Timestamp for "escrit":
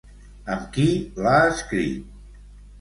1.53-2.45